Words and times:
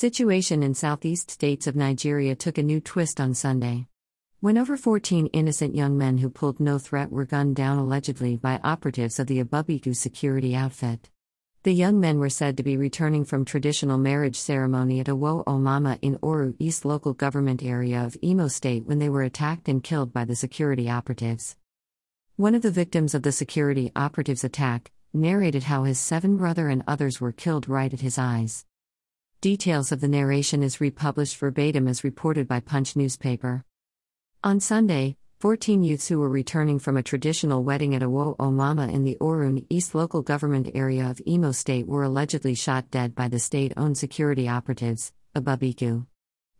Situation 0.00 0.62
in 0.62 0.74
southeast 0.74 1.28
states 1.28 1.66
of 1.66 1.74
Nigeria 1.74 2.36
took 2.36 2.56
a 2.56 2.62
new 2.62 2.78
twist 2.80 3.20
on 3.20 3.34
Sunday. 3.34 3.88
When 4.38 4.56
over 4.56 4.76
14 4.76 5.26
innocent 5.32 5.74
young 5.74 5.98
men 5.98 6.18
who 6.18 6.30
pulled 6.30 6.60
no 6.60 6.78
threat 6.78 7.10
were 7.10 7.24
gunned 7.24 7.56
down 7.56 7.78
allegedly 7.78 8.36
by 8.36 8.60
operatives 8.62 9.18
of 9.18 9.26
the 9.26 9.42
Ebube 9.42 9.80
Agu 9.80 9.96
security 9.96 10.54
outfit. 10.54 11.10
The 11.64 11.74
young 11.74 11.98
men 11.98 12.20
were 12.20 12.30
said 12.30 12.56
to 12.58 12.62
be 12.62 12.76
returning 12.76 13.24
from 13.24 13.44
traditional 13.44 13.98
marriage 13.98 14.36
ceremony 14.36 15.00
at 15.00 15.08
Awo 15.08 15.44
Omama 15.46 15.98
in 16.00 16.16
Oru 16.18 16.54
East 16.60 16.84
local 16.84 17.12
government 17.12 17.64
area 17.64 18.00
of 18.04 18.16
Imo 18.22 18.46
State 18.46 18.86
when 18.86 19.00
they 19.00 19.08
were 19.08 19.24
attacked 19.24 19.68
and 19.68 19.82
killed 19.82 20.12
by 20.12 20.24
the 20.24 20.36
security 20.36 20.88
operatives. 20.88 21.56
One 22.36 22.54
of 22.54 22.62
the 22.62 22.70
victims 22.70 23.16
of 23.16 23.24
the 23.24 23.32
security 23.32 23.90
operatives' 23.96 24.44
attack 24.44 24.92
narrated 25.12 25.64
how 25.64 25.82
his 25.82 25.98
seven 25.98 26.36
brother 26.36 26.68
and 26.68 26.84
others 26.86 27.20
were 27.20 27.32
killed 27.32 27.68
right 27.68 27.92
at 27.92 28.02
his 28.02 28.16
eyes. 28.16 28.64
Details 29.40 29.92
of 29.92 30.00
the 30.00 30.08
narration 30.08 30.64
is 30.64 30.80
republished 30.80 31.36
verbatim 31.36 31.86
as 31.86 32.02
reported 32.02 32.48
by 32.48 32.58
Punch 32.58 32.96
newspaper. 32.96 33.64
On 34.42 34.58
Sunday, 34.58 35.16
14 35.38 35.84
youths 35.84 36.08
who 36.08 36.18
were 36.18 36.28
returning 36.28 36.80
from 36.80 36.96
a 36.96 37.04
traditional 37.04 37.62
wedding 37.62 37.94
at 37.94 38.02
Awo 38.02 38.36
Omama 38.38 38.92
in 38.92 39.04
the 39.04 39.16
Orun 39.20 39.64
East 39.70 39.94
local 39.94 40.22
government 40.22 40.70
area 40.74 41.08
of 41.08 41.22
Imo 41.24 41.52
State 41.52 41.86
were 41.86 42.02
allegedly 42.02 42.56
shot 42.56 42.90
dead 42.90 43.14
by 43.14 43.28
the 43.28 43.38
state 43.38 43.72
owned 43.76 43.96
security 43.96 44.48
operatives, 44.48 45.12
Ebube 45.36 45.72
Agu. 45.72 46.06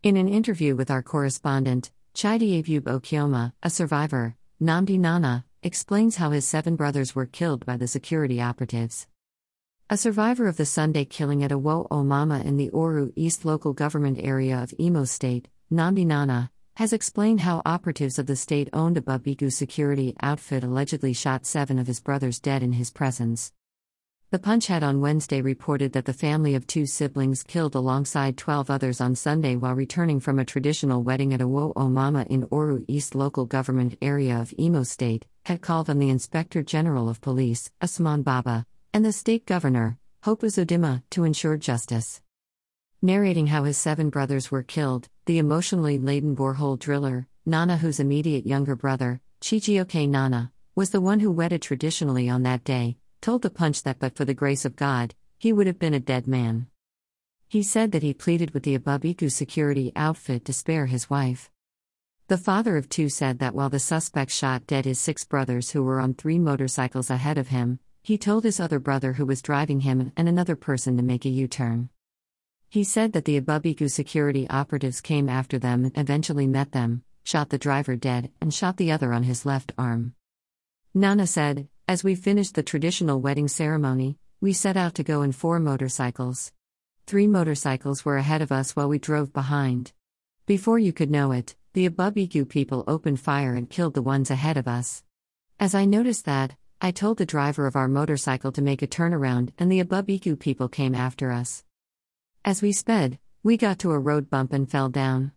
In 0.05 0.17
an 0.17 0.29
interview 0.29 0.77
with 0.77 0.89
our 0.89 1.03
correspondent, 1.03 1.91
Chidiebube 2.15 2.83
Okeoma, 2.83 3.55
a 3.61 3.71
survivor, 3.71 4.37
Namdi 4.63 5.01
Nana, 5.01 5.45
explains 5.65 6.15
how 6.15 6.31
his 6.31 6.47
seven 6.47 6.77
brothers 6.77 7.13
were 7.13 7.27
killed 7.27 7.67
by 7.67 7.77
the 7.77 7.89
security 7.89 8.41
operatives. 8.41 9.09
A 9.91 9.97
survivor 9.97 10.47
of 10.47 10.59
the 10.59 10.67
Sunday 10.67 11.07
killing 11.07 11.43
at 11.43 11.51
Awo 11.51 11.89
Omama 11.89 12.45
in 12.45 12.59
the 12.59 12.69
Oru 12.75 13.11
East 13.17 13.47
local 13.47 13.73
government 13.73 14.19
area 14.21 14.63
of 14.63 14.75
Imo 14.79 15.05
State, 15.05 15.49
Namdi 15.73 16.05
Nana, 16.05 16.51
has 16.77 16.93
explained 16.93 17.41
how 17.41 17.63
operatives 17.65 18.19
of 18.19 18.27
the 18.27 18.37
state 18.37 18.69
owned 18.75 18.99
Ebube 18.99 19.35
Agu 19.35 19.51
security 19.51 20.15
outfit 20.21 20.63
allegedly 20.63 21.15
shot 21.15 21.47
seven 21.47 21.79
of 21.79 21.87
his 21.87 22.01
brothers 22.01 22.39
dead 22.39 22.63
in 22.63 22.75
his 22.75 22.91
presence. 22.91 23.51
The 24.31 24.39
Punch 24.39 24.67
had 24.67 24.83
on 24.83 25.01
Wednesday 25.01 25.41
reported 25.41 25.95
that 25.95 26.05
the 26.05 26.13
family 26.13 26.55
of 26.55 26.67
two 26.67 26.85
siblings 26.85 27.43
killed 27.43 27.75
alongside 27.75 28.37
12 28.37 28.71
others 28.71 29.01
on 29.01 29.15
Sunday 29.15 29.57
while 29.57 29.75
returning 29.75 30.21
from 30.21 30.39
a 30.39 30.45
traditional 30.45 31.03
wedding 31.03 31.33
at 31.33 31.41
Awo 31.41 31.73
Omama 31.73 32.27
in 32.27 32.47
Oru 32.49 32.85
East 32.89 33.15
local 33.15 33.47
government 33.47 33.97
area 34.03 34.39
of 34.39 34.53
Imo 34.59 34.83
State, 34.83 35.25
had 35.47 35.63
called 35.63 35.89
on 35.89 35.99
the 35.99 36.11
Inspector 36.11 36.63
General 36.65 37.09
of 37.09 37.23
Police, 37.23 37.71
Usman 37.81 38.21
Baba, 38.21 38.67
and 38.99 39.05
the 39.05 39.13
state 39.13 39.47
governor, 39.47 39.97
Hope 40.25 40.43
Uzodimma, 40.43 41.05
to 41.11 41.23
ensure 41.23 41.57
justice. 41.57 42.21
Narrating 43.01 43.47
how 43.47 43.63
his 43.63 43.79
seven 43.79 44.11
brothers 44.11 44.51
were 44.51 44.65
killed, 44.65 45.09
the 45.27 45.39
emotionally 45.39 46.01
laden 46.01 46.35
borehole 46.35 46.77
driller, 46.77 47.29
Nana, 47.47 47.77
whose 47.77 48.01
immediate 48.01 48.45
younger 48.45 48.75
brother, 48.75 49.21
Chijioke 49.41 50.09
Nana, 50.09 50.51
was 50.75 50.91
the 50.91 51.01
one 51.01 51.21
who 51.21 51.31
wedded 51.31 51.63
traditionally 51.63 52.29
on 52.29 52.43
that 52.43 52.65
day, 52.65 52.97
told 53.21 53.43
the 53.43 53.51
Punch 53.51 53.85
that 53.85 54.01
but 54.01 54.17
for 54.17 54.25
the 54.25 54.35
grace 54.35 54.65
of 54.65 54.75
God, 54.75 55.15
he 55.39 55.53
would 55.53 55.69
have 55.69 55.79
been 55.79 55.95
a 55.95 56.01
dead 56.01 56.27
man. 56.27 56.67
He 57.47 57.63
said 57.63 57.93
that 57.93 58.03
he 58.03 58.13
pleaded 58.13 58.51
with 58.51 58.65
the 58.65 58.77
Ebube 58.77 59.15
Agu 59.15 59.31
security 59.31 59.93
outfit 59.95 60.45
to 60.47 60.53
spare 60.53 60.87
his 60.87 61.09
wife. 61.09 61.53
The 62.27 62.37
father 62.37 62.77
of 62.77 62.89
two 62.89 63.11
said 63.11 63.39
that 63.39 63.55
while 63.55 63.71
the 63.71 63.79
suspect 63.79 64.33
shot 64.33 64.67
dead 64.67 64.87
his 64.87 64.99
six 64.99 65.25
brothers 65.25 65.71
who 65.71 65.85
were 65.85 66.01
on 66.01 66.15
three 66.15 66.41
motorcycles 66.41 67.11
ahead 67.11 67.39
of 67.39 67.47
him, 67.47 67.79
he 68.03 68.17
told 68.19 68.45
his 68.45 68.61
other 68.61 68.79
brother 68.79 69.15
who 69.15 69.27
was 69.27 69.43
driving 69.43 69.81
him 69.81 70.13
and 70.17 70.29
another 70.29 70.57
person 70.57 70.97
to 70.97 71.03
make 71.03 71.25
a 71.25 71.29
U 71.29 71.49
turn. 71.49 71.91
He 72.69 72.85
said 72.85 73.13
that 73.13 73.25
the 73.25 73.41
Ebube 73.41 73.75
Agu 73.75 73.91
security 73.91 74.49
operatives 74.51 75.01
came 75.01 75.29
after 75.29 75.59
them 75.59 75.85
and 75.85 75.99
eventually 75.99 76.47
met 76.47 76.73
them, 76.73 77.03
shot 77.25 77.49
the 77.49 77.59
driver 77.59 77.97
dead, 77.97 78.31
and 78.41 78.53
shot 78.53 78.77
the 78.77 78.93
other 78.93 79.13
on 79.13 79.23
his 79.23 79.47
left 79.47 79.73
arm. 79.79 80.15
Nana 80.95 81.27
said, 81.27 81.69
As 81.87 82.05
we 82.05 82.15
finished 82.15 82.55
the 82.55 82.63
traditional 82.63 83.21
wedding 83.21 83.49
ceremony, 83.49 84.19
we 84.41 84.53
set 84.53 84.77
out 84.77 84.95
to 84.95 85.03
go 85.03 85.23
in 85.23 85.33
four 85.33 85.59
motorcycles. 85.59 86.53
Three 87.07 87.27
motorcycles 87.27 88.05
were 88.05 88.19
ahead 88.19 88.43
of 88.43 88.53
us 88.53 88.77
while 88.77 88.89
we 88.89 88.99
drove 88.99 89.33
behind. 89.33 89.93
Before 90.47 90.79
you 90.79 90.93
could 90.93 91.11
know 91.11 91.33
it, 91.33 91.57
the 91.73 91.89
Ebube 91.89 92.29
Agu 92.29 92.49
people 92.49 92.85
opened 92.87 93.21
fire 93.21 93.55
and 93.55 93.71
killed 93.71 93.95
the 93.95 94.03
ones 94.03 94.31
ahead 94.31 94.57
of 94.57 94.69
us. 94.69 95.03
As 95.59 95.75
I 95.75 95.85
noticed 95.85 96.25
that, 96.27 96.55
I 96.81 96.93
told 96.93 97.19
the 97.19 97.27
driver 97.27 97.67
of 97.67 97.75
our 97.75 97.89
motorcycle 97.89 98.53
to 98.53 98.63
make 98.63 98.83
a 98.83 98.87
turnaround, 98.87 99.51
and 99.59 99.71
the 99.71 99.83
Ebube 99.83 100.21
Agu 100.21 100.39
people 100.39 100.69
came 100.69 100.95
after 100.95 101.33
us. 101.33 101.65
As 102.45 102.63
we 102.63 102.71
sped, 102.71 103.19
we 103.43 103.57
got 103.57 103.81
to 103.81 103.91
a 103.91 103.99
road 103.99 104.31
bump 104.31 104.53
and 104.53 104.71
fell 104.71 104.89
down. 104.89 105.33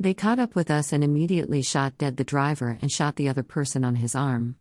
They 0.00 0.14
caught 0.14 0.38
up 0.38 0.54
with 0.54 0.70
us 0.70 0.90
and 0.94 1.04
immediately 1.04 1.60
shot 1.60 1.98
dead 1.98 2.16
the 2.16 2.24
driver 2.24 2.78
and 2.80 2.90
shot 2.90 3.16
the 3.16 3.28
other 3.28 3.42
person 3.42 3.84
on 3.84 3.96
his 3.96 4.14
arm. 4.14 4.56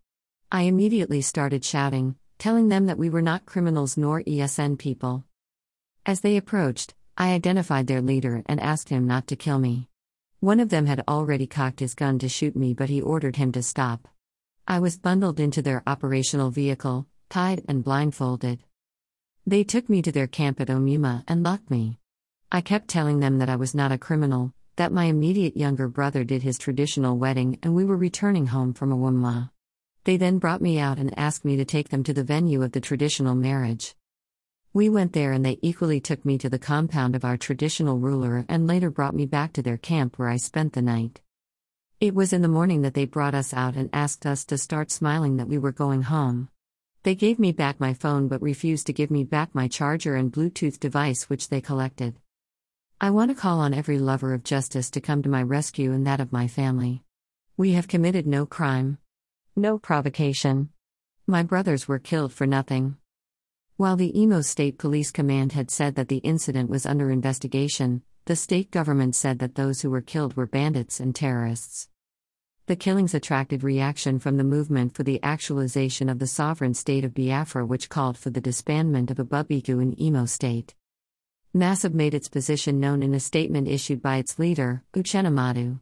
I 0.51 0.63
immediately 0.63 1.21
started 1.21 1.63
shouting, 1.63 2.17
telling 2.39 2.67
them 2.67 2.87
that 2.87 2.97
we 2.97 3.09
were 3.09 3.21
not 3.21 3.45
criminals 3.45 3.95
nor 3.95 4.21
ESN 4.23 4.77
people. 4.77 5.23
As 6.05 6.19
they 6.19 6.35
approached, 6.35 6.93
I 7.17 7.31
identified 7.31 7.87
their 7.87 8.01
leader 8.01 8.43
and 8.47 8.59
asked 8.59 8.89
him 8.89 9.07
not 9.07 9.27
to 9.27 9.37
kill 9.37 9.59
me. 9.59 9.87
One 10.41 10.59
of 10.59 10.67
them 10.69 10.87
had 10.87 11.05
already 11.07 11.47
cocked 11.47 11.79
his 11.79 11.95
gun 11.95 12.19
to 12.19 12.27
shoot 12.27 12.57
me, 12.57 12.73
but 12.73 12.89
he 12.89 12.99
ordered 12.99 13.37
him 13.37 13.53
to 13.53 13.63
stop. 13.63 14.09
I 14.69 14.79
was 14.79 14.97
bundled 14.97 15.39
into 15.39 15.61
their 15.61 15.81
operational 15.87 16.51
vehicle, 16.51 17.07
tied 17.29 17.63
and 17.69 17.85
blindfolded. 17.85 18.59
They 19.45 19.63
took 19.63 19.87
me 19.87 20.01
to 20.01 20.11
their 20.11 20.27
camp 20.27 20.59
at 20.59 20.67
Omuma 20.67 21.23
and 21.25 21.41
locked 21.41 21.71
me. 21.71 21.99
I 22.51 22.59
kept 22.59 22.89
telling 22.89 23.21
them 23.21 23.37
that 23.37 23.47
I 23.47 23.55
was 23.55 23.73
not 23.73 23.93
a 23.93 23.97
criminal, 23.97 24.53
that 24.75 24.91
my 24.91 25.05
immediate 25.05 25.55
younger 25.55 25.87
brother 25.87 26.25
did 26.25 26.43
his 26.43 26.57
traditional 26.57 27.17
wedding 27.17 27.57
and 27.63 27.75
we 27.75 27.85
were 27.85 27.95
returning 27.95 28.47
home 28.47 28.73
from 28.73 28.91
Awumla. 28.91 29.51
They 30.03 30.17
then 30.17 30.37
brought 30.37 30.61
me 30.61 30.79
out 30.79 30.99
and 30.99 31.17
asked 31.17 31.45
me 31.45 31.55
to 31.55 31.63
take 31.63 31.87
them 31.87 32.03
to 32.03 32.13
the 32.13 32.25
venue 32.25 32.61
of 32.61 32.73
the 32.73 32.81
traditional 32.81 33.35
marriage. 33.35 33.95
We 34.73 34.89
went 34.89 35.13
there 35.13 35.31
and 35.31 35.45
they 35.45 35.59
equally 35.61 36.01
took 36.01 36.25
me 36.25 36.37
to 36.39 36.49
the 36.49 36.59
compound 36.59 37.15
of 37.15 37.23
our 37.23 37.37
traditional 37.37 37.99
ruler 37.99 38.43
and 38.49 38.67
later 38.67 38.91
brought 38.91 39.15
me 39.15 39.27
back 39.27 39.53
to 39.53 39.61
their 39.61 39.77
camp 39.77 40.19
where 40.19 40.27
I 40.27 40.35
spent 40.35 40.73
the 40.73 40.81
night. 40.81 41.21
It 41.99 42.13
was 42.13 42.31
in 42.31 42.43
the 42.43 42.47
morning 42.47 42.83
that 42.83 42.93
they 42.93 43.05
brought 43.05 43.33
us 43.33 43.55
out 43.55 43.75
and 43.75 43.89
asked 43.91 44.27
us 44.27 44.45
to 44.45 44.59
start 44.59 44.91
smiling 44.91 45.37
that 45.37 45.47
we 45.47 45.57
were 45.57 45.71
going 45.71 46.03
home. 46.03 46.47
They 47.01 47.15
gave 47.15 47.39
me 47.39 47.51
back 47.51 47.79
my 47.79 47.95
phone 47.95 48.27
but 48.27 48.39
refused 48.39 48.85
to 48.85 48.93
give 48.93 49.09
me 49.09 49.23
back 49.23 49.55
my 49.55 49.67
charger 49.67 50.15
and 50.15 50.31
Bluetooth 50.31 50.79
device 50.79 51.23
which 51.23 51.49
they 51.49 51.59
collected. 51.59 52.19
I 53.01 53.09
want 53.09 53.31
to 53.31 53.35
call 53.35 53.59
on 53.61 53.73
every 53.73 53.97
lover 53.97 54.35
of 54.35 54.43
justice 54.43 54.91
to 54.91 55.01
come 55.01 55.23
to 55.23 55.29
my 55.29 55.41
rescue 55.41 55.91
and 55.91 56.05
that 56.05 56.19
of 56.19 56.31
my 56.31 56.47
family. 56.47 57.01
We 57.57 57.71
have 57.71 57.87
committed 57.87 58.27
no 58.27 58.45
crime. 58.45 58.99
No 59.55 59.79
provocation. 59.79 60.69
My 61.25 61.41
brothers 61.41 61.87
were 61.87 61.97
killed 61.97 62.31
for 62.31 62.45
nothing. 62.45 62.97
While 63.75 63.95
the 63.95 64.15
Imo 64.21 64.41
State 64.41 64.77
Police 64.77 65.09
Command 65.09 65.53
had 65.53 65.71
said 65.71 65.95
that 65.95 66.09
the 66.09 66.17
incident 66.17 66.69
was 66.69 66.85
under 66.85 67.09
investigation, 67.09 68.03
the 68.27 68.35
state 68.35 68.69
government 68.71 69.15
said 69.15 69.39
that 69.39 69.55
those 69.55 69.79
who 69.79 69.89
were 69.89 70.01
killed 70.01 70.35
were 70.35 70.45
bandits 70.45 70.99
and 70.99 71.15
terrorists. 71.15 71.87
The 72.65 72.75
killings 72.75 73.13
attracted 73.13 73.63
reaction 73.63 74.19
from 74.19 74.35
the 74.35 74.43
movement 74.43 74.93
for 74.93 75.03
the 75.03 75.23
actualization 75.23 76.09
of 76.09 76.19
the 76.19 76.27
sovereign 76.27 76.73
state 76.73 77.05
of 77.05 77.13
Biafra, 77.13 77.65
which 77.65 77.87
called 77.87 78.17
for 78.17 78.29
the 78.29 78.41
disbandment 78.41 79.09
of 79.09 79.15
Ebube 79.15 79.63
Agu 79.63 79.81
in 79.81 79.93
Imo 79.93 80.25
State. 80.25 80.75
MASSOB 81.55 81.93
made 81.93 82.13
its 82.13 82.27
position 82.27 82.81
known 82.81 83.01
in 83.01 83.13
a 83.13 83.19
statement 83.21 83.69
issued 83.69 84.01
by 84.01 84.17
its 84.17 84.37
leader, 84.37 84.83
Uchenna 84.93 85.31
Madu. 85.31 85.79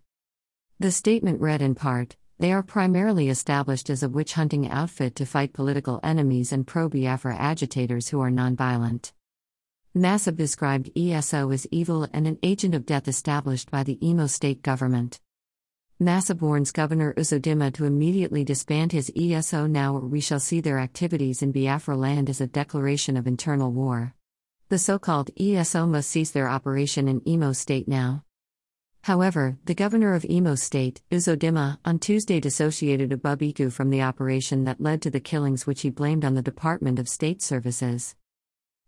The 0.79 0.91
statement 0.91 1.41
read 1.41 1.63
in 1.63 1.73
part 1.73 2.15
They 2.37 2.53
are 2.53 2.61
primarily 2.61 3.27
established 3.27 3.89
as 3.89 4.03
a 4.03 4.09
witch 4.09 4.33
hunting 4.33 4.69
outfit 4.69 5.15
to 5.15 5.25
fight 5.25 5.51
political 5.51 5.99
enemies 6.03 6.51
and 6.51 6.67
pro 6.67 6.89
Biafra 6.89 7.35
agitators 7.37 8.09
who 8.09 8.21
are 8.21 8.29
nonviolent. 8.29 9.13
MASSOB 9.95 10.35
described 10.35 10.91
ESO 10.97 11.51
as 11.51 11.65
evil 11.71 12.05
and 12.11 12.27
an 12.27 12.37
agent 12.43 12.75
of 12.75 12.85
death 12.85 13.07
established 13.07 13.71
by 13.71 13.81
the 13.81 13.97
Imo 14.05 14.27
state 14.27 14.61
government. 14.61 15.21
MASSOB 16.01 16.41
warns 16.41 16.73
Governor 16.73 17.13
Uzodimma 17.13 17.73
to 17.75 17.85
immediately 17.85 18.43
disband 18.43 18.91
his 18.91 19.09
ESO 19.15 19.67
now 19.67 19.95
or 19.95 20.01
we 20.01 20.19
shall 20.19 20.41
see 20.41 20.59
their 20.59 20.79
activities 20.79 21.41
in 21.41 21.53
Biafra 21.53 21.95
land 21.95 22.29
as 22.29 22.41
a 22.41 22.47
declaration 22.47 23.15
of 23.15 23.25
internal 23.25 23.71
war. 23.71 24.13
The 24.67 24.79
so 24.79 24.99
called 24.99 25.31
ESO 25.39 25.85
must 25.85 26.09
cease 26.09 26.31
their 26.31 26.49
operation 26.49 27.07
in 27.07 27.21
Imo 27.25 27.53
state 27.53 27.87
now. 27.87 28.25
However, 29.03 29.57
the 29.63 29.75
governor 29.75 30.13
of 30.13 30.25
Imo 30.25 30.55
State, 30.55 31.03
Uzodimma, 31.09 31.77
on 31.85 31.99
Tuesday 31.99 32.41
dissociated 32.41 33.11
Ebube 33.11 33.53
Agu 33.53 33.71
from 33.71 33.91
the 33.91 34.01
operation 34.01 34.65
that 34.65 34.81
led 34.81 35.01
to 35.03 35.09
the 35.09 35.21
killings, 35.21 35.65
which 35.65 35.83
he 35.83 35.89
blamed 35.89 36.25
on 36.25 36.33
the 36.33 36.41
Department 36.41 36.99
of 36.99 37.07
State 37.07 37.41
Services. 37.41 38.13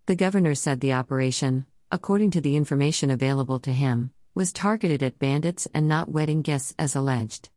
The 0.08 0.16
governor 0.16 0.56
said 0.56 0.80
the 0.80 0.94
operation, 0.94 1.66
according 1.92 2.32
to 2.32 2.40
the 2.40 2.56
information 2.56 3.12
available 3.12 3.60
to 3.60 3.74
him, 3.74 4.12
was 4.34 4.54
targeted 4.54 5.04
at 5.04 5.20
bandits 5.20 5.68
and 5.74 5.86
not 5.86 6.10
wedding 6.10 6.42
guests 6.42 6.74
as 6.80 6.96
alleged. 6.96 7.50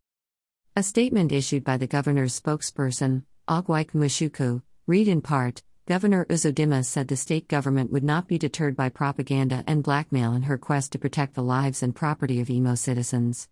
A 0.75 0.83
statement 0.83 1.31
issued 1.31 1.63
by 1.63 1.77
the 1.77 1.87
governor's 1.87 2.37
spokesperson, 2.37 3.23
Oguwike 3.47 3.93
Nwachuku, 3.93 4.63
read 4.85 5.07
in 5.07 5.21
part 5.21 5.63
Governor 5.87 6.25
Uzodimma 6.25 6.83
said 6.83 7.07
the 7.07 7.15
state 7.15 7.47
government 7.47 7.89
would 7.89 8.03
not 8.03 8.27
be 8.27 8.37
deterred 8.37 8.75
by 8.75 8.89
propaganda 8.89 9.63
and 9.65 9.81
blackmail 9.81 10.33
in 10.33 10.41
her 10.41 10.57
quest 10.57 10.91
to 10.91 10.99
protect 10.99 11.35
the 11.35 11.43
lives 11.43 11.81
and 11.81 11.95
property 11.95 12.41
of 12.41 12.49
Imo 12.49 12.75
citizens. 12.75 13.47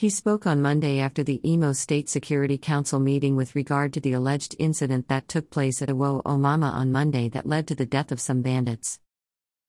He 0.00 0.08
spoke 0.08 0.46
on 0.46 0.62
Monday 0.62 0.98
after 0.98 1.22
the 1.22 1.42
Imo 1.44 1.74
State 1.74 2.08
Security 2.08 2.56
Council 2.56 2.98
meeting 2.98 3.36
with 3.36 3.54
regard 3.54 3.92
to 3.92 4.00
the 4.00 4.14
alleged 4.14 4.56
incident 4.58 5.08
that 5.08 5.28
took 5.28 5.50
place 5.50 5.82
at 5.82 5.90
Awo 5.90 6.22
Omama 6.22 6.72
on 6.72 6.90
Monday 6.90 7.28
that 7.28 7.46
led 7.46 7.66
to 7.66 7.74
the 7.74 7.84
death 7.84 8.10
of 8.10 8.18
some 8.18 8.40
bandits. 8.40 8.98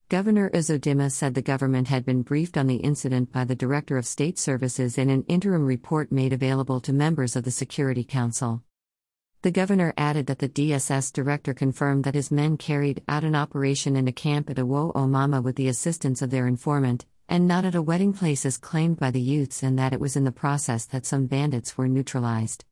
Governor 0.08 0.50
Uzodimma 0.52 1.12
said 1.12 1.34
the 1.34 1.42
government 1.42 1.90
had 1.90 2.06
been 2.06 2.22
briefed 2.22 2.58
on 2.58 2.68
the 2.68 2.78
incident 2.78 3.34
by 3.34 3.44
the 3.44 3.58
Director 3.58 3.98
of 3.98 4.06
State 4.06 4.40
Services 4.40 4.98
in 4.98 5.10
an 5.10 5.26
interim 5.28 5.66
report 5.66 6.14
made 6.14 6.32
available 6.32 6.80
to 6.80 6.94
members 6.94 7.36
of 7.36 7.44
the 7.44 7.52
Security 7.52 8.06
Council. 8.06 8.64
The 9.42 9.52
governor 9.52 9.94
added 9.98 10.28
that 10.28 10.40
the 10.40 10.48
DSS 10.48 11.12
director 11.12 11.54
confirmed 11.54 12.06
that 12.06 12.16
his 12.16 12.32
men 12.32 12.56
carried 12.56 13.04
out 13.10 13.26
an 13.26 13.36
operation 13.36 13.98
in 13.98 14.08
a 14.08 14.14
camp 14.14 14.50
at 14.50 14.56
Awo 14.56 14.94
Omama 14.94 15.44
with 15.44 15.58
the 15.58 15.68
assistance 15.68 16.22
of 16.22 16.30
their 16.30 16.48
informant, 16.48 17.06
and 17.32 17.48
not 17.48 17.64
at 17.64 17.76
a 17.76 17.82
wedding 17.82 18.12
place 18.12 18.46
as 18.46 18.58
claimed 18.58 19.00
by 19.00 19.10
the 19.10 19.22
youths, 19.22 19.64
and 19.64 19.80
that 19.80 19.94
it 19.94 20.02
was 20.02 20.18
in 20.18 20.26
the 20.26 20.34
process 20.34 20.84
that 20.88 21.06
some 21.06 21.28
bandits 21.28 21.78
were 21.78 21.88
neutralized. 21.88 22.66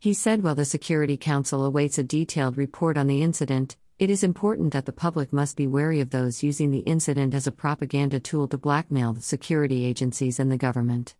He 0.00 0.12
said 0.12 0.42
while 0.42 0.56
the 0.56 0.64
Security 0.64 1.16
Council 1.16 1.64
awaits 1.64 1.96
a 1.96 2.02
detailed 2.02 2.58
report 2.58 2.98
on 2.98 3.06
the 3.06 3.22
incident, 3.22 3.76
it 4.00 4.10
is 4.10 4.24
important 4.24 4.72
that 4.72 4.86
the 4.86 4.92
public 4.92 5.32
must 5.32 5.56
be 5.56 5.68
wary 5.68 6.00
of 6.00 6.10
those 6.10 6.42
using 6.42 6.72
the 6.72 6.80
incident 6.80 7.32
as 7.32 7.46
a 7.46 7.52
propaganda 7.52 8.18
tool 8.18 8.48
to 8.48 8.58
blackmail 8.58 9.12
the 9.12 9.22
security 9.22 9.84
agencies 9.84 10.40
and 10.40 10.50
the 10.50 10.58
government. 10.58 11.14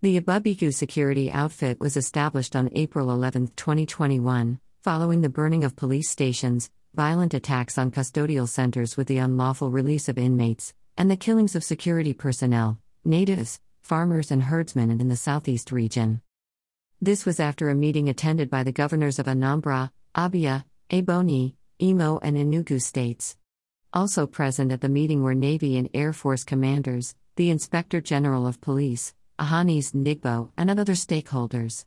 The 0.00 0.18
Ebube 0.18 0.56
Agu 0.56 0.72
security 0.72 1.30
outfit 1.30 1.78
was 1.78 1.98
established 1.98 2.56
on 2.56 2.70
April 2.72 3.10
11, 3.10 3.48
2021, 3.54 4.60
following 4.82 5.20
the 5.20 5.28
burning 5.28 5.62
of 5.62 5.76
police 5.76 6.08
stations, 6.08 6.70
violent 6.94 7.34
attacks 7.34 7.76
on 7.76 7.90
custodial 7.90 8.48
centers 8.48 8.96
with 8.96 9.08
the 9.08 9.18
unlawful 9.18 9.70
release 9.70 10.08
of 10.08 10.16
inmates, 10.16 10.72
and 10.96 11.10
the 11.10 11.16
killings 11.16 11.54
of 11.56 11.64
security 11.64 12.12
personnel, 12.12 12.78
natives, 13.04 13.60
farmers, 13.82 14.30
and 14.30 14.44
herdsmen 14.44 14.90
in 14.90 15.08
the 15.08 15.16
southeast 15.16 15.72
region. 15.72 16.22
This 17.00 17.26
was 17.26 17.40
after 17.40 17.68
a 17.68 17.74
meeting 17.74 18.08
attended 18.08 18.48
by 18.48 18.62
the 18.62 18.72
governors 18.72 19.18
of 19.18 19.26
Anambra, 19.26 19.90
Abia, 20.14 20.64
Ebonyi, 20.90 21.54
Imo, 21.80 22.18
and 22.22 22.36
Enugu 22.36 22.80
states. 22.80 23.36
Also 23.92 24.26
present 24.26 24.70
at 24.72 24.80
the 24.80 24.88
meeting 24.88 25.22
were 25.22 25.34
Navy 25.34 25.76
and 25.76 25.90
Air 25.92 26.12
Force 26.12 26.44
commanders, 26.44 27.14
the 27.36 27.50
Inspector 27.50 28.00
General 28.02 28.46
of 28.46 28.60
Police, 28.60 29.14
Ahanis 29.38 29.92
Nigbo, 29.92 30.50
and 30.56 30.70
other 30.70 30.92
stakeholders. 30.94 31.84